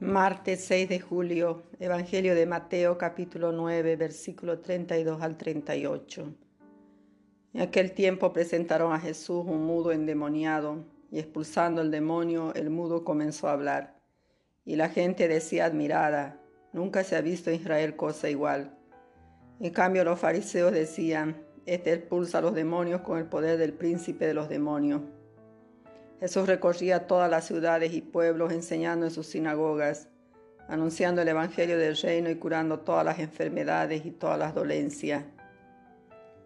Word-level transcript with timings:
Martes 0.00 0.64
6 0.64 0.88
de 0.88 0.98
julio, 0.98 1.62
Evangelio 1.78 2.34
de 2.34 2.46
Mateo 2.46 2.96
capítulo 2.96 3.52
9, 3.52 3.96
versículo 3.96 4.58
32 4.60 5.20
al 5.20 5.36
38. 5.36 6.34
En 7.52 7.60
aquel 7.60 7.92
tiempo 7.92 8.32
presentaron 8.32 8.94
a 8.94 8.98
Jesús 8.98 9.44
un 9.46 9.66
mudo 9.66 9.92
endemoniado, 9.92 10.86
y 11.10 11.18
expulsando 11.18 11.82
el 11.82 11.90
demonio, 11.90 12.54
el 12.54 12.70
mudo 12.70 13.04
comenzó 13.04 13.48
a 13.48 13.52
hablar. 13.52 14.00
Y 14.64 14.76
la 14.76 14.88
gente 14.88 15.28
decía 15.28 15.66
admirada, 15.66 16.40
nunca 16.72 17.04
se 17.04 17.14
ha 17.16 17.20
visto 17.20 17.50
en 17.50 17.56
Israel 17.56 17.94
cosa 17.94 18.30
igual. 18.30 18.78
En 19.60 19.70
cambio 19.70 20.02
los 20.02 20.18
fariseos 20.18 20.72
decían, 20.72 21.44
este 21.66 21.92
expulsa 21.92 22.38
a 22.38 22.40
los 22.40 22.54
demonios 22.54 23.02
con 23.02 23.18
el 23.18 23.26
poder 23.26 23.58
del 23.58 23.74
príncipe 23.74 24.26
de 24.26 24.32
los 24.32 24.48
demonios. 24.48 25.02
Jesús 26.20 26.46
recorría 26.46 27.06
todas 27.06 27.30
las 27.30 27.46
ciudades 27.46 27.94
y 27.94 28.02
pueblos 28.02 28.52
enseñando 28.52 29.06
en 29.06 29.10
sus 29.10 29.26
sinagogas, 29.26 30.08
anunciando 30.68 31.22
el 31.22 31.28
Evangelio 31.28 31.78
del 31.78 31.96
reino 31.96 32.28
y 32.28 32.36
curando 32.36 32.80
todas 32.80 33.04
las 33.04 33.18
enfermedades 33.18 34.04
y 34.04 34.10
todas 34.10 34.38
las 34.38 34.54
dolencias. 34.54 35.24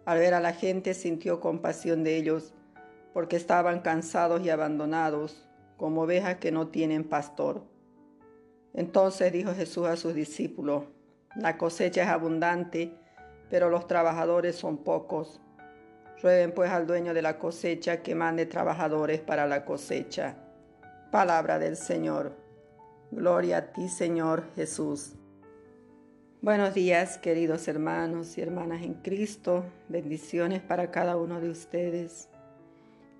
Al 0.05 0.19
ver 0.19 0.33
a 0.33 0.39
la 0.39 0.53
gente 0.53 0.93
sintió 0.93 1.41
compasión 1.41 2.03
de 2.03 2.15
ellos, 2.15 2.53
porque 3.13 3.35
estaban 3.35 3.81
cansados 3.81 4.41
y 4.45 4.49
abandonados, 4.49 5.47
como 5.77 6.03
ovejas 6.03 6.37
que 6.37 6.51
no 6.51 6.67
tienen 6.67 7.03
pastor. 7.03 7.63
Entonces 8.73 9.31
dijo 9.33 9.53
Jesús 9.53 9.87
a 9.87 9.97
sus 9.97 10.13
discípulos, 10.13 10.83
la 11.35 11.57
cosecha 11.57 12.03
es 12.03 12.09
abundante, 12.09 12.93
pero 13.49 13.69
los 13.69 13.87
trabajadores 13.87 14.55
son 14.55 14.77
pocos. 14.77 15.41
Rueguen 16.21 16.53
pues 16.53 16.71
al 16.71 16.87
dueño 16.87 17.13
de 17.13 17.21
la 17.21 17.37
cosecha 17.37 18.01
que 18.01 18.15
mande 18.15 18.45
trabajadores 18.45 19.19
para 19.19 19.45
la 19.45 19.65
cosecha. 19.65 20.35
Palabra 21.11 21.59
del 21.59 21.75
Señor. 21.75 22.31
Gloria 23.11 23.57
a 23.57 23.73
ti, 23.73 23.89
Señor 23.89 24.45
Jesús. 24.55 25.15
Buenos 26.41 26.73
días, 26.73 27.17
queridos 27.17 27.67
hermanos 27.67 28.37
y 28.37 28.41
hermanas 28.41 28.83
en 28.83 28.93
Cristo. 28.95 29.65
Bendiciones 29.89 30.61
para 30.61 30.89
cada 30.89 31.17
uno 31.17 31.41
de 31.41 31.49
ustedes. 31.49 32.29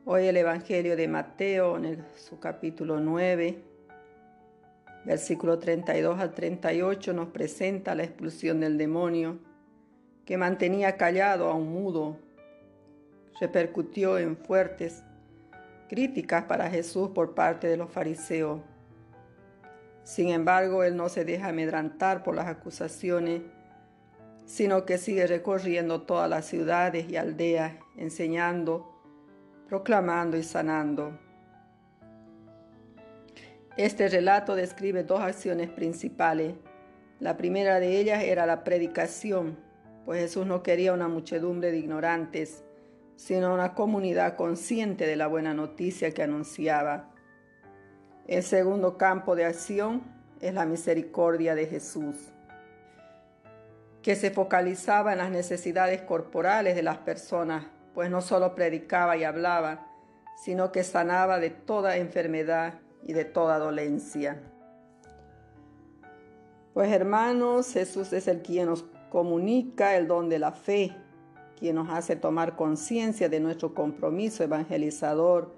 Hoy 0.06 0.28
el 0.28 0.38
Evangelio 0.38 0.96
de 0.96 1.08
Mateo, 1.08 1.78
en 1.78 2.06
su 2.16 2.40
capítulo 2.40 3.02
9, 3.02 3.62
versículo 5.04 5.60
32 5.60 6.20
al 6.20 6.34
38, 6.34 7.12
nos 7.14 7.28
presenta 7.30 7.94
la 7.94 8.04
expulsión 8.04 8.62
del 8.62 8.78
demonio 8.78 9.40
que 10.24 10.38
mantenía 10.38 10.96
callado 10.96 11.50
a 11.50 11.56
un 11.56 11.74
mudo 11.74 12.25
repercutió 13.40 14.18
en 14.18 14.38
fuertes 14.38 15.04
críticas 15.88 16.46
para 16.46 16.70
Jesús 16.70 17.10
por 17.10 17.36
parte 17.36 17.68
de 17.68 17.78
los 17.78 17.92
fariseos. 17.92 18.62
Sin 20.04 20.30
embargo, 20.30 20.84
él 20.84 20.96
no 20.96 21.10
se 21.10 21.26
deja 21.26 21.50
amedrantar 21.50 22.24
por 22.24 22.36
las 22.36 22.48
acusaciones, 22.48 23.42
sino 24.46 24.86
que 24.86 24.98
sigue 24.98 25.26
recorriendo 25.26 26.04
todas 26.04 26.30
las 26.30 26.46
ciudades 26.46 27.10
y 27.10 27.18
aldeas, 27.18 27.74
enseñando, 27.98 28.96
proclamando 29.68 30.38
y 30.38 30.44
sanando. 30.44 31.20
Este 33.78 34.08
relato 34.08 34.56
describe 34.56 35.04
dos 35.04 35.22
acciones 35.22 35.70
principales. 35.70 36.54
La 37.20 37.36
primera 37.36 37.80
de 37.80 38.00
ellas 38.00 38.24
era 38.24 38.46
la 38.46 38.64
predicación, 38.64 39.58
pues 40.06 40.22
Jesús 40.22 40.46
no 40.46 40.62
quería 40.62 40.94
una 40.94 41.08
muchedumbre 41.08 41.72
de 41.72 41.80
ignorantes, 41.80 42.64
sino 43.16 43.54
una 43.54 43.74
comunidad 43.74 44.36
consciente 44.36 45.08
de 45.08 45.16
la 45.16 45.28
buena 45.28 45.54
noticia 45.54 46.14
que 46.14 46.24
anunciaba. 46.24 47.12
El 48.28 48.44
segundo 48.44 48.98
campo 48.98 49.36
de 49.36 49.46
acción 49.46 50.04
es 50.42 50.54
la 50.54 50.66
misericordia 50.66 51.56
de 51.56 51.68
Jesús, 51.68 52.16
que 54.02 54.16
se 54.16 54.32
focalizaba 54.32 55.14
en 55.14 55.20
las 55.20 55.32
necesidades 55.32 56.02
corporales 56.02 56.76
de 56.76 56.84
las 56.84 56.98
personas, 56.98 57.66
pues 57.94 58.10
no 58.10 58.22
solo 58.22 58.56
predicaba 58.56 59.16
y 59.18 59.24
hablaba, 59.24 59.88
sino 60.44 60.72
que 60.72 60.84
sanaba 60.84 61.40
de 61.40 61.50
toda 61.50 61.98
enfermedad 61.98 62.76
y 63.04 63.14
de 63.14 63.26
toda 63.26 63.58
dolencia. 63.58 64.42
Pues 66.74 66.92
hermanos, 66.92 67.72
Jesús 67.72 68.12
es 68.12 68.28
el 68.28 68.42
quien 68.42 68.66
nos 68.66 68.84
comunica 69.10 69.96
el 69.96 70.08
don 70.08 70.28
de 70.28 70.40
la 70.40 70.52
fe, 70.52 70.94
quien 71.60 71.76
nos 71.76 71.90
hace 71.90 72.16
tomar 72.16 72.56
conciencia 72.56 73.30
de 73.30 73.40
nuestro 73.40 73.74
compromiso 73.74 74.44
evangelizador 74.44 75.56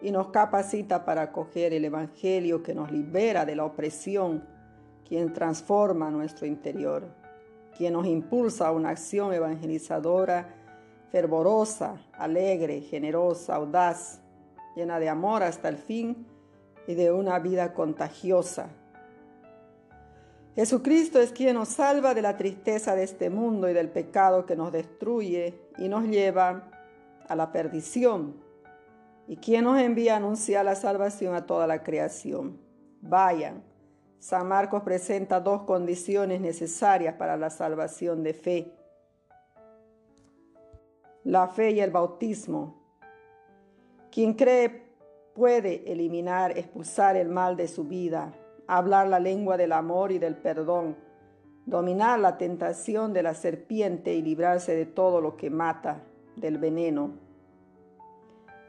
y 0.00 0.10
nos 0.10 0.28
capacita 0.28 1.04
para 1.04 1.22
acoger 1.22 1.72
el 1.72 1.84
Evangelio 1.84 2.62
que 2.62 2.74
nos 2.74 2.90
libera 2.90 3.44
de 3.44 3.56
la 3.56 3.64
opresión, 3.64 4.44
quien 5.08 5.32
transforma 5.32 6.10
nuestro 6.10 6.46
interior, 6.46 7.06
quien 7.76 7.92
nos 7.94 8.06
impulsa 8.06 8.68
a 8.68 8.72
una 8.72 8.90
acción 8.90 9.32
evangelizadora 9.32 10.56
fervorosa, 11.10 12.00
alegre, 12.14 12.80
generosa, 12.80 13.56
audaz, 13.56 14.22
llena 14.74 14.98
de 14.98 15.10
amor 15.10 15.42
hasta 15.42 15.68
el 15.68 15.76
fin 15.76 16.26
y 16.86 16.94
de 16.94 17.12
una 17.12 17.38
vida 17.38 17.74
contagiosa 17.74 18.70
Jesucristo 20.54 21.18
es 21.18 21.32
quien 21.32 21.54
nos 21.54 21.68
salva 21.68 22.12
de 22.12 22.20
la 22.20 22.36
tristeza 22.36 22.94
de 22.94 23.04
este 23.04 23.30
mundo 23.30 23.70
y 23.70 23.72
del 23.72 23.88
pecado 23.88 24.44
que 24.44 24.54
nos 24.54 24.70
destruye 24.70 25.58
y 25.78 25.88
nos 25.88 26.04
lleva 26.04 26.68
a 27.26 27.34
la 27.34 27.52
perdición, 27.52 28.36
y 29.26 29.36
quien 29.36 29.64
nos 29.64 29.80
envía 29.80 30.14
a 30.14 30.16
anunciar 30.18 30.64
la 30.64 30.74
salvación 30.74 31.34
a 31.34 31.46
toda 31.46 31.66
la 31.66 31.82
creación. 31.82 32.60
Vayan. 33.00 33.62
San 34.18 34.46
Marcos 34.46 34.82
presenta 34.82 35.40
dos 35.40 35.62
condiciones 35.62 36.40
necesarias 36.40 37.14
para 37.14 37.36
la 37.36 37.48
salvación 37.48 38.22
de 38.22 38.34
fe. 38.34 38.72
La 41.24 41.48
fe 41.48 41.70
y 41.70 41.80
el 41.80 41.90
bautismo. 41.90 42.76
Quien 44.10 44.34
cree 44.34 44.92
puede 45.34 45.90
eliminar, 45.90 46.56
expulsar 46.58 47.16
el 47.16 47.28
mal 47.28 47.56
de 47.56 47.68
su 47.68 47.84
vida 47.84 48.34
hablar 48.76 49.08
la 49.08 49.20
lengua 49.20 49.56
del 49.56 49.72
amor 49.72 50.12
y 50.12 50.18
del 50.18 50.36
perdón, 50.36 50.96
dominar 51.66 52.18
la 52.18 52.38
tentación 52.38 53.12
de 53.12 53.22
la 53.22 53.34
serpiente 53.34 54.14
y 54.14 54.22
librarse 54.22 54.74
de 54.74 54.86
todo 54.86 55.20
lo 55.20 55.36
que 55.36 55.50
mata, 55.50 56.02
del 56.36 56.58
veneno. 56.58 57.12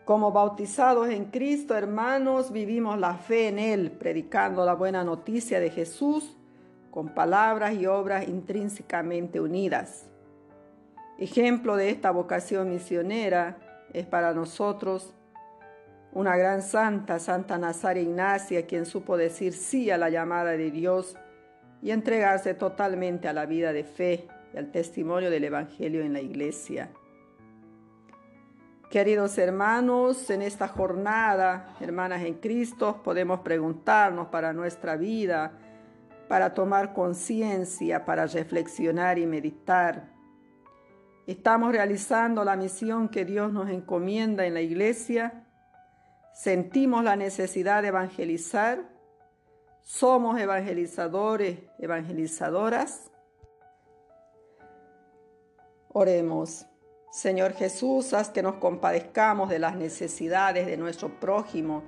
Como 0.05 0.31
bautizados 0.33 1.09
en 1.09 1.25
Cristo, 1.25 1.75
hermanos, 1.75 2.51
vivimos 2.51 2.99
la 2.99 3.15
fe 3.15 3.47
en 3.47 3.57
Él, 3.57 3.91
predicando 3.91 4.65
la 4.65 4.73
buena 4.73 5.03
noticia 5.03 5.61
de 5.61 5.69
Jesús 5.69 6.35
con 6.91 7.09
palabras 7.09 7.73
y 7.73 7.85
obras 7.85 8.27
intrínsecamente 8.27 9.39
unidas. 9.39 10.09
Ejemplo 11.17 11.77
de 11.77 11.89
esta 11.89 12.11
vocación 12.11 12.69
misionera 12.69 13.57
es 13.93 14.05
para 14.05 14.33
nosotros 14.33 15.13
una 16.13 16.37
gran 16.37 16.61
santa, 16.61 17.19
Santa 17.19 17.57
Nazaria 17.57 18.03
Ignacia, 18.03 18.67
quien 18.67 18.85
supo 18.85 19.17
decir 19.17 19.53
sí 19.53 19.89
a 19.89 19.97
la 19.97 20.09
llamada 20.09 20.51
de 20.51 20.69
Dios 20.69 21.17
y 21.81 21.91
entregarse 21.91 22.53
totalmente 22.53 23.27
a 23.27 23.33
la 23.33 23.45
vida 23.45 23.73
de 23.73 23.83
fe 23.83 24.27
y 24.53 24.57
al 24.57 24.71
testimonio 24.71 25.29
del 25.31 25.43
Evangelio 25.43 26.01
en 26.01 26.13
la 26.13 26.21
iglesia. 26.21 26.91
Queridos 28.91 29.39
hermanos, 29.39 30.29
en 30.29 30.43
esta 30.43 30.67
jornada, 30.67 31.75
hermanas 31.81 32.21
en 32.23 32.35
Cristo, 32.35 33.01
podemos 33.03 33.39
preguntarnos 33.39 34.27
para 34.27 34.53
nuestra 34.53 34.95
vida, 34.95 35.53
para 36.27 36.53
tomar 36.53 36.93
conciencia, 36.93 38.05
para 38.05 38.27
reflexionar 38.27 39.17
y 39.17 39.25
meditar. 39.25 40.13
¿Estamos 41.25 41.71
realizando 41.71 42.43
la 42.43 42.55
misión 42.55 43.09
que 43.09 43.25
Dios 43.25 43.51
nos 43.51 43.67
encomienda 43.69 44.45
en 44.45 44.53
la 44.53 44.61
iglesia? 44.61 45.42
Sentimos 46.33 47.03
la 47.03 47.15
necesidad 47.15 47.81
de 47.81 47.89
evangelizar, 47.89 48.93
somos 49.81 50.39
evangelizadores, 50.39 51.59
evangelizadoras. 51.79 53.11
Oremos. 55.89 56.65
Señor 57.11 57.53
Jesús, 57.53 58.13
haz 58.13 58.29
que 58.29 58.41
nos 58.41 58.55
compadezcamos 58.55 59.49
de 59.49 59.59
las 59.59 59.75
necesidades 59.75 60.65
de 60.65 60.77
nuestro 60.77 61.19
prójimo, 61.19 61.83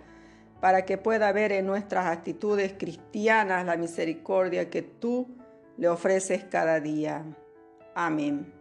para 0.62 0.86
que 0.86 1.00
pueda 1.00 1.32
ver 1.32 1.52
en 1.52 1.66
nuestras 1.66 2.06
actitudes 2.06 2.74
cristianas 2.78 3.66
la 3.66 3.76
misericordia 3.76 4.70
que 4.70 4.84
tú 4.84 5.36
le 5.78 5.90
ofreces 5.90 6.44
cada 6.44 6.80
día. 6.80 7.26
Amén. 7.96 8.54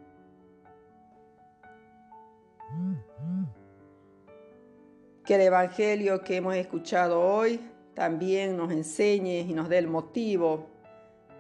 Que 5.25 5.37
el 5.37 5.41
Evangelio 5.41 6.23
que 6.23 6.37
hemos 6.37 6.55
escuchado 6.55 7.21
hoy 7.21 7.61
también 7.95 8.57
nos 8.57 8.71
enseñe 8.71 9.41
y 9.41 9.55
nos 9.55 9.69
dé 9.69 9.79
el 9.79 9.87
motivo 9.87 10.67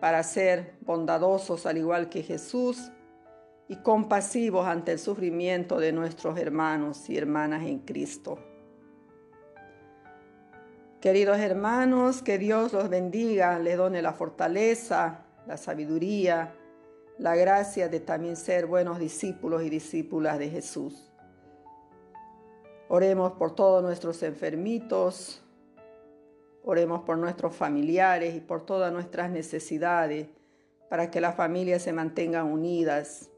para 0.00 0.22
ser 0.22 0.74
bondadosos 0.80 1.66
al 1.66 1.78
igual 1.78 2.08
que 2.08 2.22
Jesús 2.22 2.90
y 3.68 3.76
compasivos 3.76 4.66
ante 4.66 4.92
el 4.92 4.98
sufrimiento 4.98 5.78
de 5.80 5.92
nuestros 5.92 6.38
hermanos 6.38 7.08
y 7.10 7.16
hermanas 7.16 7.64
en 7.64 7.80
Cristo. 7.80 8.38
Queridos 11.00 11.38
hermanos, 11.38 12.22
que 12.22 12.38
Dios 12.38 12.72
los 12.72 12.88
bendiga, 12.88 13.58
les 13.58 13.76
done 13.76 14.00
la 14.00 14.14
fortaleza, 14.14 15.26
la 15.46 15.58
sabiduría, 15.58 16.54
la 17.18 17.36
gracia 17.36 17.88
de 17.88 18.00
también 18.00 18.36
ser 18.36 18.66
buenos 18.66 18.98
discípulos 18.98 19.62
y 19.62 19.68
discípulas 19.68 20.38
de 20.38 20.48
Jesús. 20.48 21.13
Oremos 22.88 23.32
por 23.32 23.54
todos 23.54 23.82
nuestros 23.82 24.22
enfermitos, 24.22 25.42
oremos 26.64 27.02
por 27.02 27.18
nuestros 27.18 27.54
familiares 27.54 28.34
y 28.34 28.40
por 28.40 28.64
todas 28.64 28.92
nuestras 28.92 29.30
necesidades, 29.30 30.28
para 30.88 31.10
que 31.10 31.20
las 31.20 31.34
familias 31.34 31.82
se 31.82 31.92
mantengan 31.92 32.46
unidas, 32.46 33.30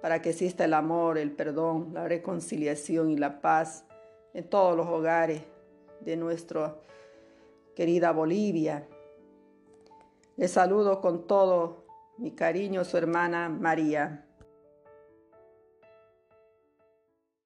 para 0.00 0.20
que 0.20 0.30
exista 0.30 0.64
el 0.64 0.74
amor, 0.74 1.16
el 1.18 1.32
perdón, 1.32 1.90
la 1.92 2.08
reconciliación 2.08 3.10
y 3.10 3.16
la 3.16 3.40
paz 3.40 3.84
en 4.34 4.48
todos 4.48 4.76
los 4.76 4.86
hogares 4.86 5.42
de 6.00 6.16
nuestra 6.16 6.76
querida 7.74 8.12
Bolivia. 8.12 8.86
Les 10.36 10.50
saludo 10.50 11.00
con 11.00 11.26
todo 11.26 11.84
mi 12.18 12.32
cariño, 12.32 12.84
su 12.84 12.96
hermana 12.96 13.48
María. 13.48 14.26